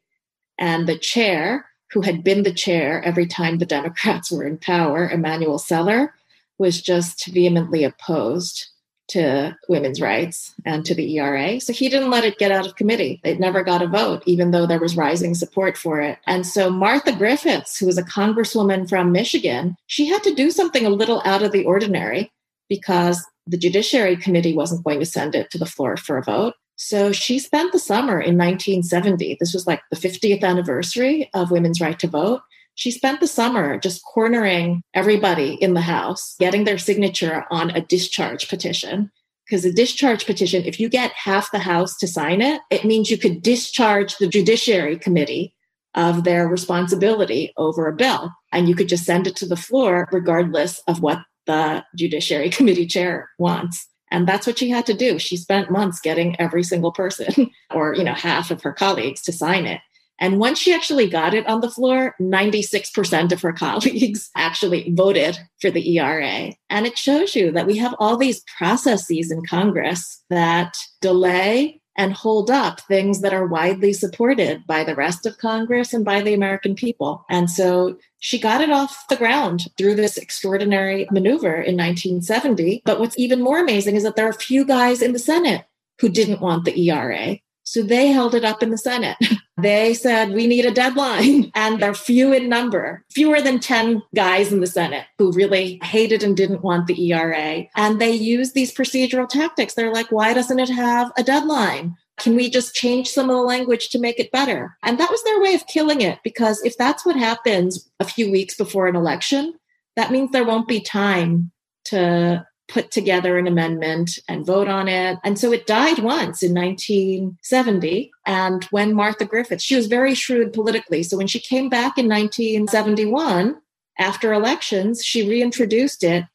[0.58, 5.10] and the chair, who had been the chair every time the Democrats were in power,
[5.10, 6.14] Emanuel Celler,
[6.62, 8.67] was just vehemently opposed
[9.10, 11.60] to women's rights and to the ERA.
[11.60, 13.19] So he didn't let it get out of committee.
[13.26, 16.19] It never got a vote, even though there was rising support for it.
[16.28, 20.86] And so Martha Griffiths, who was a congresswoman from Michigan, she had to do something
[20.86, 22.32] a little out of the ordinary
[22.69, 26.54] because the Judiciary Committee wasn't going to send it to the floor for a vote.
[26.78, 29.38] So she spent the summer in 1970.
[29.39, 32.41] This was like the 50th anniversary of women's right to vote.
[32.82, 37.82] She spent the summer just cornering everybody in the House, getting their signature on a
[37.82, 39.12] discharge petition.
[39.46, 43.12] Because a discharge petition, if you get half the House to sign it, it means
[43.12, 45.54] you could discharge the Judiciary Committee
[45.94, 48.32] of their responsibility over a bill.
[48.52, 52.88] And you could just send it to the floor, regardless of what the Judiciary Committee
[52.88, 53.88] chair wants.
[54.10, 55.20] And that's what she had to do.
[55.20, 59.32] She spent months getting every single person or, you know, half of her colleagues to
[59.32, 59.82] sign it.
[60.22, 65.38] And once she actually got it on the floor, 96% of her colleagues actually voted
[65.60, 66.54] for the ERA.
[66.70, 72.14] And it shows you that we have all these processes in Congress that delay and
[72.14, 76.34] hold up things that are widely supported by the rest of Congress and by the
[76.34, 77.26] American people.
[77.30, 82.84] And so she got it off the ground through this extraordinary maneuver in 1970.
[82.86, 85.66] But what's even more amazing is that there are a few guys in the Senate
[86.00, 87.40] who didn't want the ERA.
[87.64, 89.18] So they held it up in the Senate.
[89.58, 91.52] they said, we need a deadline.
[91.62, 96.24] And they're few in number, fewer than 10 guys in the Senate who really hated
[96.24, 97.66] and didn't want the ERA.
[97.76, 99.74] And they use these procedural tactics.
[99.74, 101.96] They're like, why doesn't it have a deadline?
[102.18, 104.76] Can we just change some of the language to make it better?
[104.84, 106.20] And that was their way of killing it.
[106.24, 109.54] Because if that's what happens a few weeks before an election,
[109.96, 111.52] that means there won't be time
[111.86, 115.20] to put together an amendment and vote on it.
[115.24, 118.12] And so it died once in 1970.
[118.26, 121.04] And when Martha Griffith, she was very shrewd politically.
[121.04, 123.58] So when she came back in 1971,
[124.00, 126.26] after elections, she reintroduced it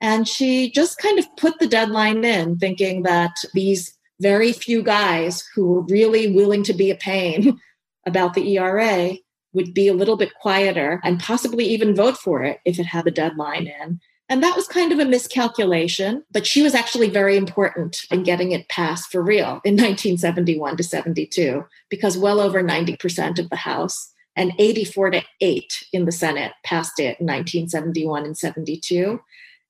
[0.00, 5.42] and she just kind of put the deadline in, thinking that these very few guys
[5.54, 7.58] who were really willing to be a pain
[8.06, 9.14] about the ERA
[9.54, 13.06] would be a little bit quieter and possibly even vote for it if it had
[13.06, 13.98] a deadline in.
[14.28, 18.50] And that was kind of a miscalculation, but she was actually very important in getting
[18.50, 24.12] it passed for real in 1971 to 72, because well over 90% of the House
[24.34, 29.20] and 84 to 8 in the Senate passed it in 1971 and 72.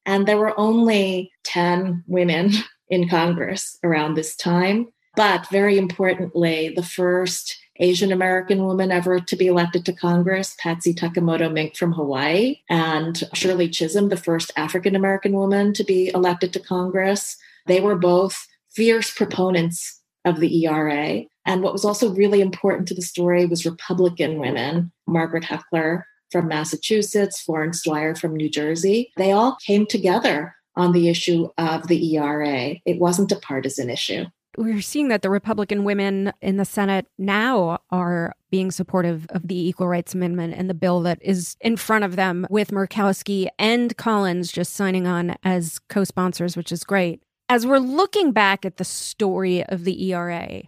[0.07, 2.53] And there were only 10 women
[2.89, 4.89] in Congress around this time.
[5.17, 10.95] But very importantly, the first Asian American woman ever to be elected to Congress, Patsy
[10.95, 16.53] Takemoto Mink from Hawaii, and Shirley Chisholm, the first African American woman to be elected
[16.53, 17.37] to Congress.
[17.67, 21.23] They were both fierce proponents of the ERA.
[21.45, 26.49] And what was also really important to the story was Republican women, Margaret Heckler from
[26.49, 29.13] Massachusetts, Florence Dwyer from New Jersey.
[29.17, 32.77] They all came together on the issue of the ERA.
[32.85, 37.81] It wasn't a partisan issue we're seeing that the Republican women in the Senate now
[37.91, 42.05] are being supportive of the Equal Rights Amendment and the bill that is in front
[42.05, 47.23] of them, with Murkowski and Collins just signing on as co sponsors, which is great.
[47.49, 50.63] As we're looking back at the story of the ERA,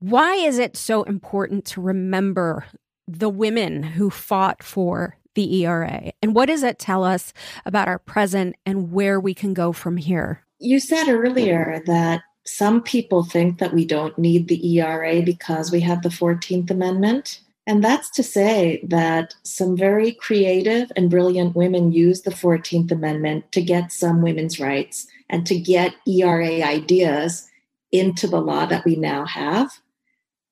[0.00, 2.64] why is it so important to remember
[3.06, 6.12] the women who fought for the ERA?
[6.22, 7.32] And what does it tell us
[7.64, 10.44] about our present and where we can go from here?
[10.58, 15.80] You said earlier that some people think that we don't need the ERA because we
[15.80, 17.40] have the 14th Amendment.
[17.66, 23.52] And that's to say that some very creative and brilliant women used the 14th Amendment
[23.52, 27.46] to get some women's rights and to get ERA ideas
[27.92, 29.70] into the law that we now have.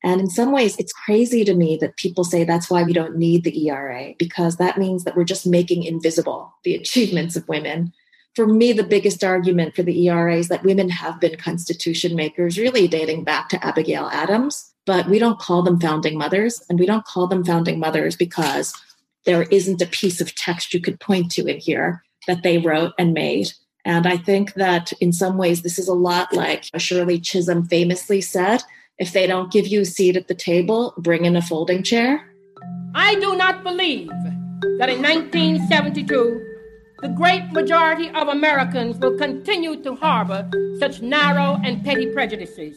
[0.04, 3.16] And in some ways, it's crazy to me that people say that's why we don't
[3.16, 7.92] need the ERA, because that means that we're just making invisible the achievements of women
[8.38, 12.56] for me, the biggest argument for the ERA is that women have been constitution makers,
[12.56, 16.62] really dating back to Abigail Adams, but we don't call them founding mothers.
[16.70, 18.72] And we don't call them founding mothers because
[19.24, 22.92] there isn't a piece of text you could point to in here that they wrote
[22.96, 23.50] and made.
[23.84, 28.20] And I think that in some ways, this is a lot like Shirley Chisholm famously
[28.20, 28.62] said
[28.98, 32.24] if they don't give you a seat at the table, bring in a folding chair.
[32.94, 34.06] I do not believe
[34.78, 36.47] that in 1972,
[37.00, 40.48] the great majority of Americans will continue to harbor
[40.80, 42.76] such narrow and petty prejudices.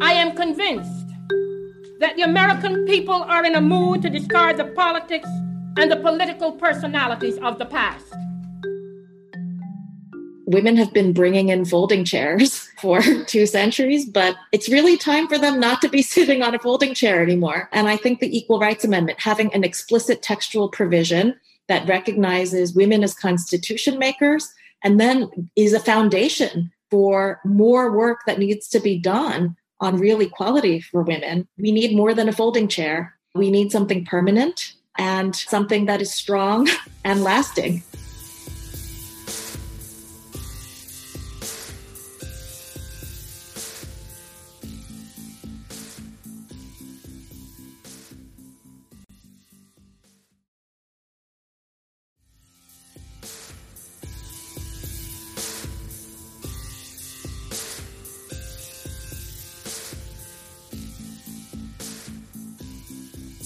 [0.00, 1.08] I am convinced
[2.00, 5.28] that the American people are in a mood to discard the politics
[5.76, 8.14] and the political personalities of the past.
[10.46, 15.38] Women have been bringing in folding chairs for two centuries, but it's really time for
[15.38, 17.68] them not to be sitting on a folding chair anymore.
[17.72, 23.02] And I think the Equal Rights Amendment, having an explicit textual provision that recognizes women
[23.02, 28.98] as constitution makers and then is a foundation for more work that needs to be
[28.98, 31.48] done on real equality for women.
[31.58, 33.14] We need more than a folding chair.
[33.34, 36.68] We need something permanent and something that is strong
[37.04, 37.82] and lasting.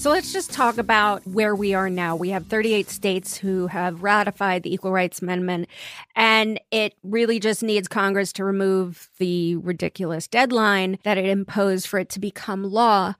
[0.09, 2.15] So let's just talk about where we are now.
[2.15, 5.67] We have 38 states who have ratified the Equal Rights Amendment,
[6.15, 11.99] and it really just needs Congress to remove the ridiculous deadline that it imposed for
[11.99, 13.13] it to become law.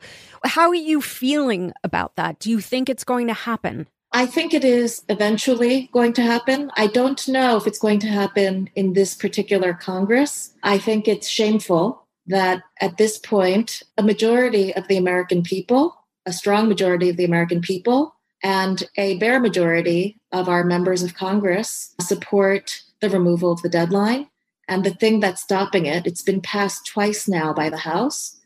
[0.44, 2.40] How are you feeling about that?
[2.40, 3.88] Do you think it's going to happen?
[4.12, 6.72] I think it is eventually going to happen.
[6.76, 10.56] I don't know if it's going to happen in this particular Congress.
[10.64, 15.99] I think it's shameful that at this point, a majority of the American people
[16.30, 21.16] a strong majority of the American people and a bare majority of our members of
[21.16, 24.28] Congress support the removal of the deadline.
[24.68, 28.40] And the thing that's stopping it, it's been passed twice now by the House.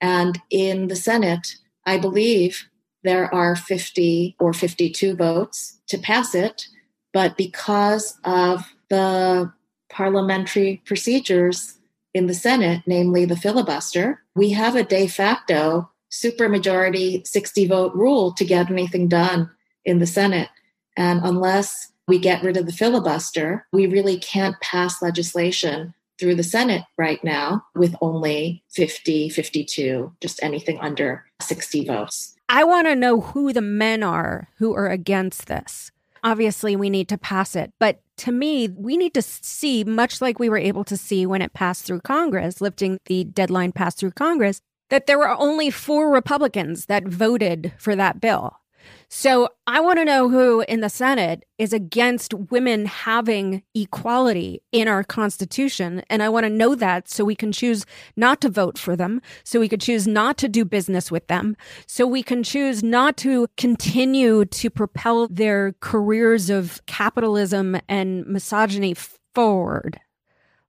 [0.00, 2.68] And in the Senate, I believe
[3.02, 6.66] there are 50 or 52 votes to pass it.
[7.14, 9.50] But because of the
[9.88, 11.78] parliamentary procedures
[12.12, 18.32] in the Senate, namely the filibuster, we have a de facto supermajority 60 vote rule
[18.34, 19.50] to get anything done
[19.84, 20.48] in the Senate.
[20.96, 26.42] And unless we get rid of the filibuster, we really can't pass legislation through the
[26.42, 32.36] Senate right now with only 50, 52, just anything under 60 votes.
[32.48, 35.92] I want to know who the men are who are against this.
[36.22, 37.72] Obviously, we need to pass it.
[37.78, 41.40] But to me, we need to see, much like we were able to see when
[41.40, 44.60] it passed through Congress, lifting the deadline passed through Congress,
[44.90, 48.56] that there were only four Republicans that voted for that bill.
[49.12, 54.86] So I want to know who in the Senate is against women having equality in
[54.86, 56.02] our Constitution.
[56.08, 57.84] And I want to know that so we can choose
[58.16, 61.56] not to vote for them, so we could choose not to do business with them,
[61.86, 68.94] so we can choose not to continue to propel their careers of capitalism and misogyny
[69.34, 70.00] forward.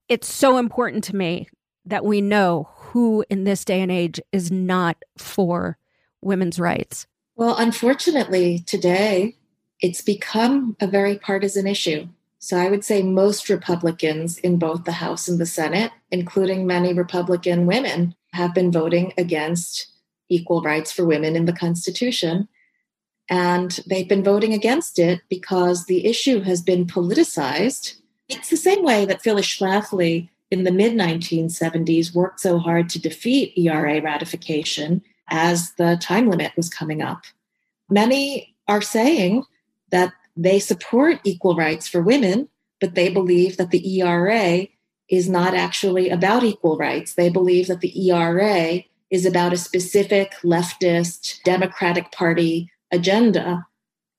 [0.10, 1.48] It's so important to me
[1.86, 5.78] that we know who in this day and age is not for
[6.22, 7.08] women's rights?
[7.36, 9.38] Well, unfortunately, today
[9.80, 12.08] it's become a very partisan issue.
[12.40, 16.94] So I would say most Republicans in both the House and the Senate, including many
[16.94, 19.88] Republican women, have been voting against
[20.28, 22.50] equal rights for women in the Constitution.
[23.30, 27.96] And they've been voting against it because the issue has been politicized.
[28.28, 33.00] It's the same way that Phyllis Schlafly in the mid 1970s worked so hard to
[33.00, 37.24] defeat ERA ratification as the time limit was coming up.
[37.90, 39.46] Many are saying
[39.92, 42.50] that they support equal rights for women,
[42.80, 44.68] but they believe that the ERA
[45.10, 47.16] is not actually about equal rights.
[47.16, 53.68] They believe that the ERA is about a specific leftist Democratic Party agenda.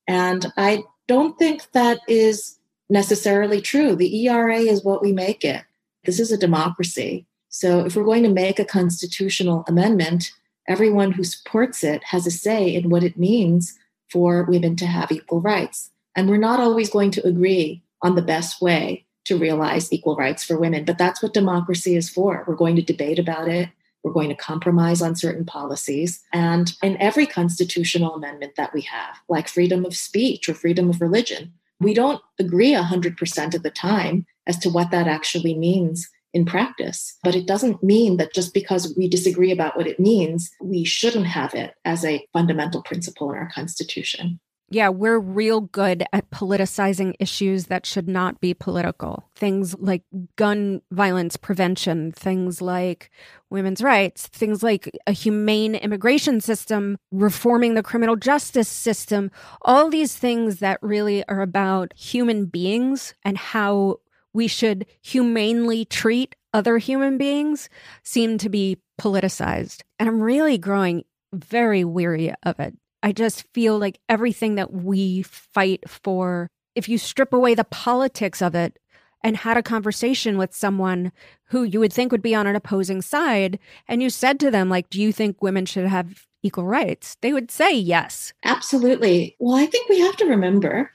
[0.06, 2.58] And I don't think that is
[2.90, 3.96] necessarily true.
[3.96, 5.62] The ERA is what we make it.
[6.04, 7.26] This is a democracy.
[7.48, 10.32] So if we're going to make a constitutional amendment,
[10.68, 13.78] everyone who supports it has a say in what it means
[14.10, 15.90] for women to have equal rights.
[16.16, 20.42] And we're not always going to agree on the best way to realize equal rights
[20.42, 22.44] for women, but that's what democracy is for.
[22.46, 23.68] We're going to debate about it.
[24.02, 26.20] We're going to compromise on certain policies.
[26.32, 31.00] And in every constitutional amendment that we have, like freedom of speech or freedom of
[31.00, 36.44] religion, we don't agree 100% of the time as to what that actually means in
[36.44, 37.16] practice.
[37.22, 41.26] But it doesn't mean that just because we disagree about what it means, we shouldn't
[41.26, 44.40] have it as a fundamental principle in our Constitution.
[44.72, 49.28] Yeah, we're real good at politicizing issues that should not be political.
[49.34, 50.02] Things like
[50.36, 53.10] gun violence prevention, things like
[53.50, 59.30] women's rights, things like a humane immigration system, reforming the criminal justice system,
[59.60, 63.98] all these things that really are about human beings and how
[64.32, 67.68] we should humanely treat other human beings
[68.02, 69.82] seem to be politicized.
[69.98, 72.74] And I'm really growing very weary of it.
[73.02, 78.40] I just feel like everything that we fight for, if you strip away the politics
[78.40, 78.78] of it
[79.24, 81.12] and had a conversation with someone
[81.46, 83.58] who you would think would be on an opposing side,
[83.88, 87.16] and you said to them, like, do you think women should have equal rights?
[87.22, 88.32] They would say yes.
[88.44, 89.36] Absolutely.
[89.38, 90.90] Well, I think we have to remember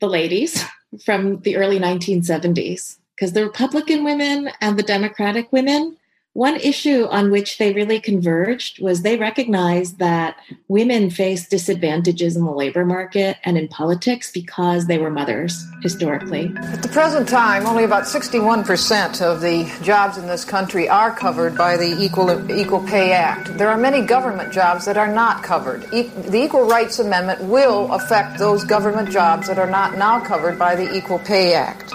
[0.00, 0.64] the ladies
[0.98, 5.96] from the early 1970s because the Republican women and the Democratic women
[6.34, 12.44] one issue on which they really converged was they recognized that women face disadvantages in
[12.44, 16.52] the labor market and in politics because they were mothers historically.
[16.56, 21.56] At the present time, only about 61% of the jobs in this country are covered
[21.56, 23.56] by the Equal, Equal Pay Act.
[23.56, 25.84] There are many government jobs that are not covered.
[25.94, 30.58] E- the Equal Rights Amendment will affect those government jobs that are not now covered
[30.58, 31.92] by the Equal Pay Act.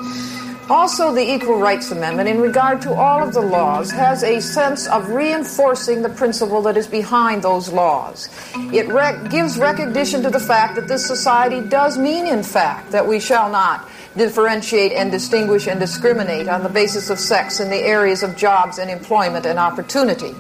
[0.70, 4.86] Also, the Equal Rights Amendment, in regard to all of the laws, has a sense
[4.86, 8.30] of reinforcing the principle that is behind those laws.
[8.72, 13.08] It rec- gives recognition to the fact that this society does mean, in fact, that
[13.08, 17.78] we shall not differentiate and distinguish and discriminate on the basis of sex in the
[17.78, 20.36] areas of jobs and employment and opportunity.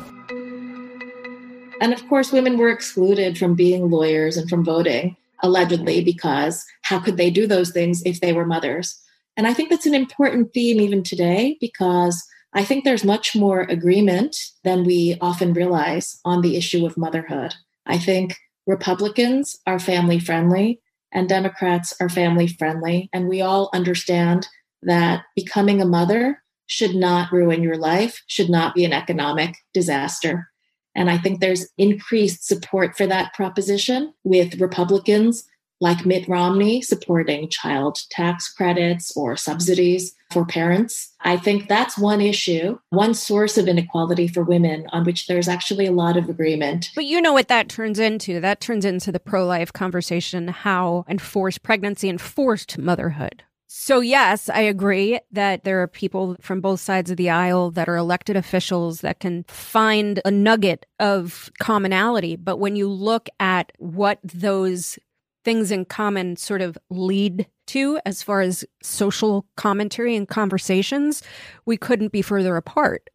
[1.81, 6.99] And of course, women were excluded from being lawyers and from voting, allegedly, because how
[6.99, 9.01] could they do those things if they were mothers?
[9.39, 12.21] And I think that's an important theme even today because
[12.53, 14.35] I think there's much more agreement
[14.65, 17.53] than we often realize on the issue of motherhood.
[17.85, 18.35] I think
[18.67, 20.81] Republicans are family friendly
[21.13, 23.09] and Democrats are family friendly.
[23.13, 24.49] And we all understand
[24.83, 30.49] that becoming a mother should not ruin your life, should not be an economic disaster.
[30.95, 35.45] And I think there's increased support for that proposition with Republicans
[35.79, 41.13] like Mitt Romney supporting child tax credits or subsidies for parents.
[41.21, 45.87] I think that's one issue, one source of inequality for women on which there's actually
[45.87, 46.91] a lot of agreement.
[46.95, 48.39] But you know what that turns into?
[48.39, 53.43] That turns into the pro life conversation how enforced pregnancy and forced motherhood.
[53.71, 57.87] So, yes, I agree that there are people from both sides of the aisle that
[57.87, 62.35] are elected officials that can find a nugget of commonality.
[62.35, 64.97] But when you look at what those
[65.43, 71.21] things in common sort of lead to as far as social commentary and conversations,
[71.65, 73.09] we couldn't be further apart.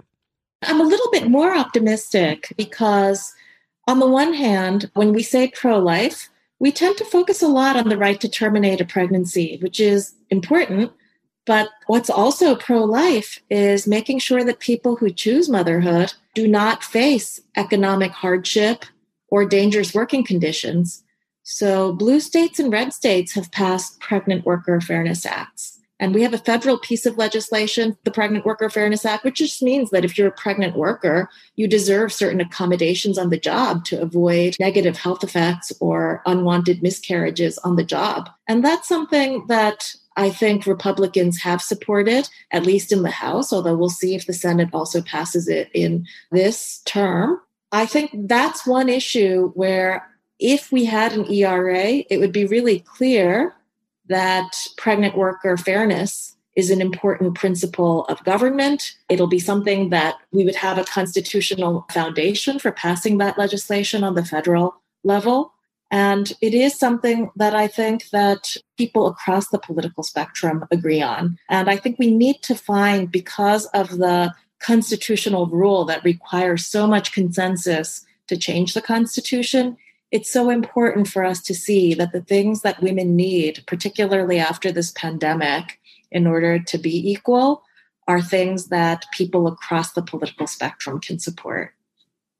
[0.62, 3.32] I'm a little bit more optimistic because,
[3.86, 7.76] on the one hand, when we say pro life, we tend to focus a lot
[7.76, 10.92] on the right to terminate a pregnancy, which is important.
[11.46, 16.82] But what's also pro life is making sure that people who choose motherhood do not
[16.82, 18.86] face economic hardship
[19.28, 21.03] or dangerous working conditions
[21.44, 25.78] so, blue states and red states have passed pregnant worker fairness acts.
[26.00, 29.62] And we have a federal piece of legislation, the Pregnant Worker Fairness Act, which just
[29.62, 34.02] means that if you're a pregnant worker, you deserve certain accommodations on the job to
[34.02, 38.28] avoid negative health effects or unwanted miscarriages on the job.
[38.48, 43.76] And that's something that I think Republicans have supported, at least in the House, although
[43.76, 47.40] we'll see if the Senate also passes it in this term.
[47.70, 50.06] I think that's one issue where
[50.38, 53.54] if we had an ERA, it would be really clear
[54.08, 58.94] that pregnant worker fairness is an important principle of government.
[59.08, 64.14] It'll be something that we would have a constitutional foundation for passing that legislation on
[64.14, 65.52] the federal level.
[65.90, 71.38] And it is something that I think that people across the political spectrum agree on.
[71.48, 76.86] And I think we need to find, because of the constitutional rule that requires so
[76.86, 79.76] much consensus to change the Constitution,
[80.14, 84.70] it's so important for us to see that the things that women need, particularly after
[84.70, 85.80] this pandemic,
[86.12, 87.64] in order to be equal,
[88.06, 91.72] are things that people across the political spectrum can support.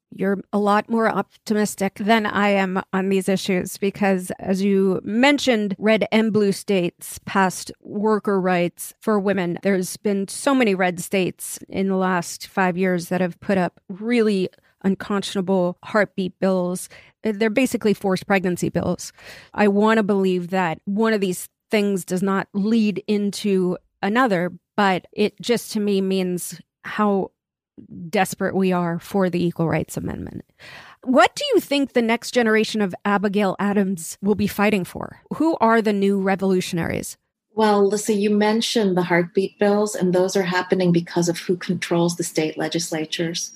[0.09, 5.75] You're a lot more optimistic than I am on these issues because, as you mentioned,
[5.77, 9.59] red and blue states passed worker rights for women.
[9.63, 13.81] There's been so many red states in the last five years that have put up
[13.89, 14.47] really
[14.85, 16.87] unconscionable heartbeat bills.
[17.25, 19.11] Uh, they're basically forced pregnancy bills.
[19.53, 25.07] I want to believe that one of these things does not lead into another, but
[25.11, 27.31] it just to me means how
[28.09, 30.45] desperate we are for the Equal Rights Amendment.
[31.03, 35.21] What do you think the next generation of Abigail Adams will be fighting for?
[35.33, 37.17] Who are the new revolutionaries?
[37.53, 42.15] Well, Lisa, you mentioned the heartbeat bills, and those are happening because of who controls
[42.15, 43.53] the state legislatures.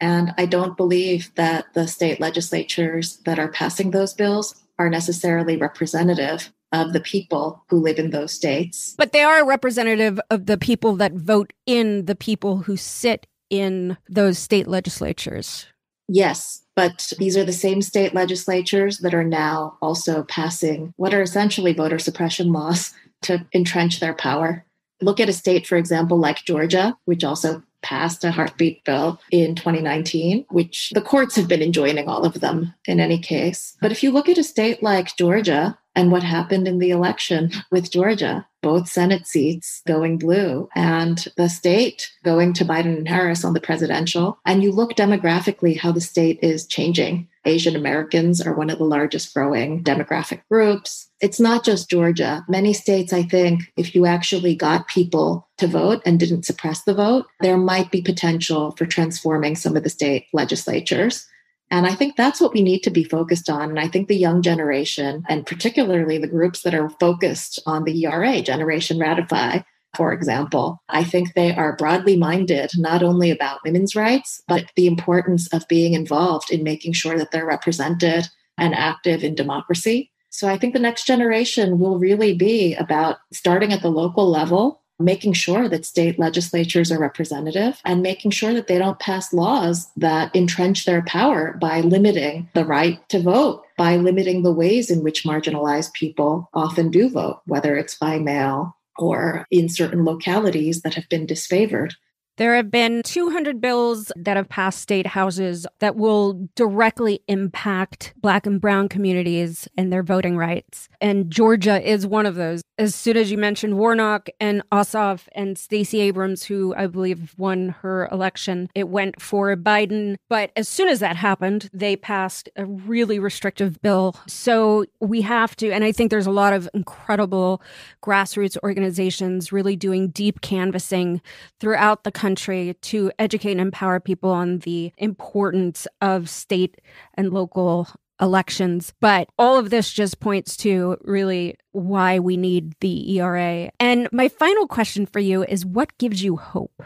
[0.00, 5.56] And I don't believe that the state legislatures that are passing those bills are necessarily
[5.56, 8.94] representative of the people who live in those states.
[8.98, 13.96] But they are representative of the people that vote in the people who sit in
[14.08, 15.66] those state legislatures.
[16.08, 21.22] Yes, but these are the same state legislatures that are now also passing what are
[21.22, 22.92] essentially voter suppression laws
[23.22, 24.64] to entrench their power.
[25.00, 29.54] Look at a state, for example, like Georgia, which also passed a heartbeat bill in
[29.54, 33.76] 2019, which the courts have been enjoining all of them in any case.
[33.80, 37.50] But if you look at a state like Georgia, and what happened in the election
[37.70, 43.44] with Georgia, both Senate seats going blue and the state going to Biden and Harris
[43.44, 44.40] on the presidential.
[44.44, 47.28] And you look demographically how the state is changing.
[47.44, 51.08] Asian Americans are one of the largest growing demographic groups.
[51.20, 52.44] It's not just Georgia.
[52.48, 56.92] Many states, I think, if you actually got people to vote and didn't suppress the
[56.92, 61.24] vote, there might be potential for transforming some of the state legislatures.
[61.70, 63.70] And I think that's what we need to be focused on.
[63.70, 68.04] And I think the young generation, and particularly the groups that are focused on the
[68.04, 69.60] ERA, Generation Ratify,
[69.96, 74.86] for example, I think they are broadly minded, not only about women's rights, but the
[74.86, 80.12] importance of being involved in making sure that they're represented and active in democracy.
[80.28, 84.82] So I think the next generation will really be about starting at the local level
[84.98, 89.90] making sure that state legislatures are representative and making sure that they don't pass laws
[89.96, 95.02] that entrench their power by limiting the right to vote, by limiting the ways in
[95.02, 100.94] which marginalized people often do vote, whether it's by mail or in certain localities that
[100.94, 101.92] have been disfavored.
[102.38, 108.46] There have been 200 bills that have passed state houses that will directly impact Black
[108.46, 110.90] and Brown communities and their voting rights.
[111.00, 112.62] And Georgia is one of those.
[112.78, 117.70] As soon as you mentioned Warnock and Ossoff and Stacey Abrams, who I believe won
[117.80, 120.16] her election, it went for Biden.
[120.28, 124.14] But as soon as that happened, they passed a really restrictive bill.
[124.26, 127.62] So we have to, and I think there's a lot of incredible
[128.02, 131.22] grassroots organizations really doing deep canvassing
[131.60, 136.80] throughout the country to educate and empower people on the importance of state
[137.14, 137.88] and local
[138.20, 138.92] elections.
[139.00, 143.70] But all of this just points to really why we need the ERA.
[143.78, 146.82] And my final question for you is what gives you hope?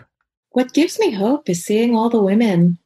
[0.50, 2.78] What gives me hope is seeing all the women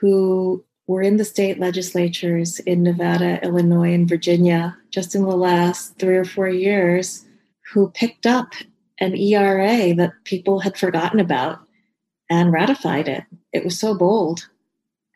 [0.00, 5.98] who were in the state legislatures in Nevada, Illinois, and Virginia just in the last
[5.98, 7.24] three or four years
[7.72, 8.52] who picked up
[8.98, 11.60] an ERA that people had forgotten about
[12.28, 13.24] and ratified it.
[13.52, 14.48] It was so bold.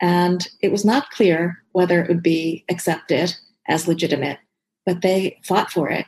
[0.00, 3.36] And it was not clear whether it would be accepted
[3.68, 4.38] as legitimate,
[4.86, 6.06] but they fought for it.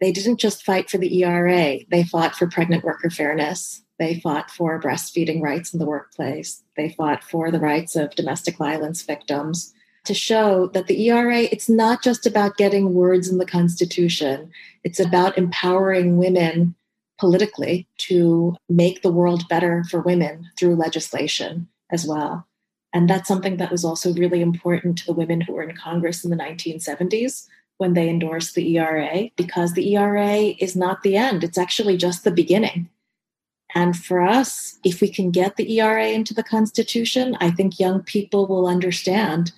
[0.00, 3.82] They didn't just fight for the ERA, they fought for pregnant worker fairness.
[3.98, 6.62] They fought for breastfeeding rights in the workplace.
[6.78, 9.74] They fought for the rights of domestic violence victims
[10.06, 14.50] to show that the ERA, it's not just about getting words in the Constitution,
[14.82, 16.74] it's about empowering women
[17.18, 22.46] politically to make the world better for women through legislation as well.
[22.92, 26.24] And that's something that was also really important to the women who were in Congress
[26.24, 27.46] in the 1970s
[27.78, 32.24] when they endorsed the ERA because the ERA is not the end, it's actually just
[32.24, 32.88] the beginning.
[33.74, 38.02] And for us, if we can get the ERA into the Constitution, I think young
[38.02, 39.52] people will understand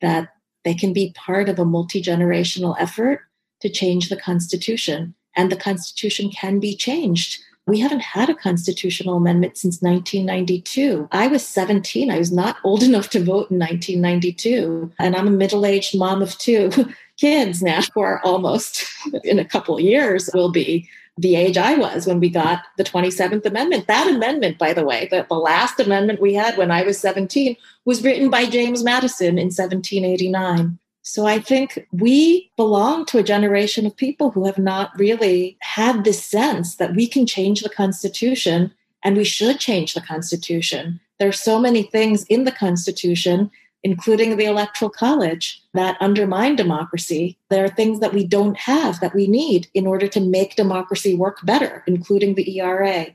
[0.00, 3.20] that they can be part of a multi generational effort
[3.60, 5.14] to change the Constitution.
[5.34, 7.40] And the Constitution can be changed.
[7.66, 11.08] We haven't had a constitutional amendment since 1992.
[11.12, 12.10] I was 17.
[12.10, 14.92] I was not old enough to vote in 1992.
[14.98, 16.70] And I'm a middle aged mom of two
[17.16, 18.84] kids now, who are almost
[19.24, 20.88] in a couple years will be
[21.18, 23.86] the age I was when we got the 27th Amendment.
[23.86, 27.54] That amendment, by the way, the, the last amendment we had when I was 17
[27.84, 30.78] was written by James Madison in 1789.
[31.02, 36.04] So I think we belong to a generation of people who have not really had
[36.04, 38.72] this sense that we can change the Constitution
[39.02, 41.00] and we should change the Constitution.
[41.18, 43.50] There are so many things in the Constitution,
[43.82, 47.36] including the Electoral College, that undermine democracy.
[47.50, 51.16] There are things that we don't have that we need in order to make democracy
[51.16, 53.06] work better, including the ERA.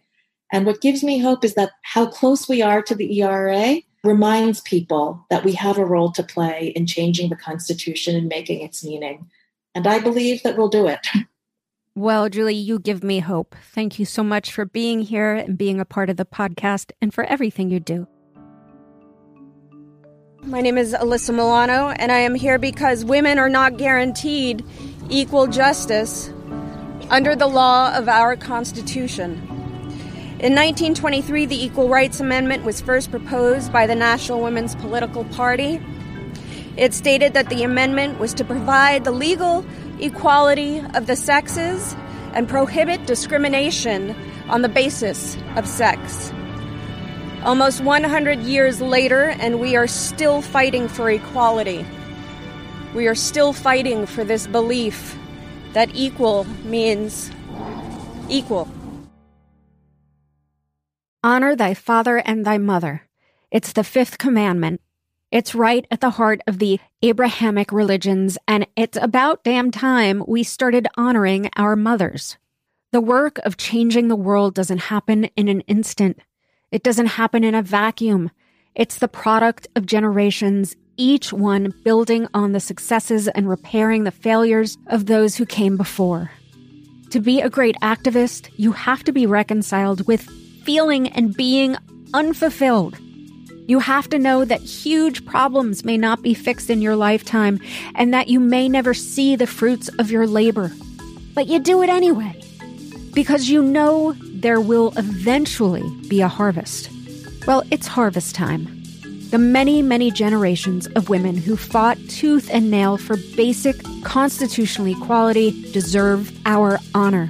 [0.51, 4.62] And what gives me hope is that how close we are to the ERA reminds
[4.62, 8.84] people that we have a role to play in changing the Constitution and making its
[8.84, 9.30] meaning.
[9.76, 11.06] And I believe that we'll do it.
[11.98, 13.56] Well, Julie, you give me hope.
[13.74, 17.12] Thank you so much for being here and being a part of the podcast and
[17.12, 18.06] for everything you do.
[20.43, 24.64] My name is Alyssa Milano, and I am here because women are not guaranteed
[25.10, 26.32] equal justice
[27.10, 29.57] under the law of our Constitution.
[30.39, 35.81] In 1923, the Equal Rights Amendment was first proposed by the National Women's Political Party.
[36.77, 39.65] It stated that the amendment was to provide the legal
[39.99, 41.95] equality of the sexes
[42.33, 44.15] and prohibit discrimination
[44.47, 46.31] on the basis of sex.
[47.43, 51.83] Almost 100 years later, and we are still fighting for equality.
[52.93, 55.17] We are still fighting for this belief
[55.73, 57.31] that equal means
[58.29, 58.69] equal.
[61.28, 63.01] Honor thy father and thy mother.
[63.51, 64.80] It's the fifth commandment.
[65.30, 70.43] It's right at the heart of the Abrahamic religions, and it's about damn time we
[70.43, 72.38] started honoring our mothers.
[72.93, 76.17] The work of changing the world doesn't happen in an instant.
[76.71, 78.32] It doesn't happen in a vacuum.
[78.73, 84.78] It's the product of generations, each one building on the successes and repairing the failures
[84.88, 86.32] of those who came before.
[87.09, 90.25] To be a great activist, you have to be reconciled with
[90.68, 91.78] feeling and being
[92.13, 92.99] unfulfilled.
[93.70, 97.61] You have to know that huge problems may not be fixed in your lifetime
[97.95, 100.74] and that you may never see the fruits of your labor.
[101.34, 102.43] But you do it anyway
[103.13, 106.89] because you know there will eventually be a harvest.
[107.47, 108.68] Well, it's harvest time.
[109.32, 115.72] The many, many generations of women who fought tooth and nail for basic constitutional equality
[115.72, 117.30] deserve our honor.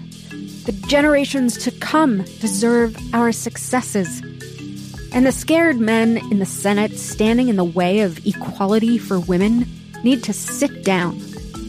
[0.68, 4.22] The generations to come deserve our successes.
[5.14, 9.66] And the scared men in the Senate standing in the way of equality for women
[10.04, 11.22] need to sit down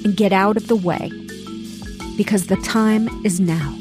[0.03, 1.13] and get out of the way.
[2.17, 3.79] Because the time is now.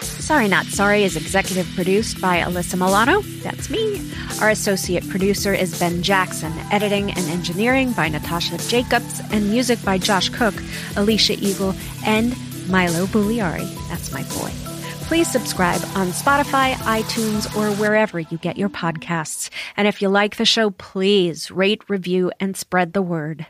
[0.00, 3.20] Sorry Not Sorry is executive produced by Alyssa Milano.
[3.44, 4.02] That's me.
[4.40, 6.52] Our associate producer is Ben Jackson.
[6.72, 9.20] Editing and engineering by Natasha Jacobs.
[9.30, 10.54] And music by Josh Cook,
[10.96, 12.34] Alicia Eagle, and
[12.68, 13.68] Milo Bugliari.
[13.88, 14.50] That's my boy.
[15.06, 19.50] Please subscribe on Spotify, iTunes, or wherever you get your podcasts.
[19.76, 23.46] And if you like the show, please rate, review, and spread the word.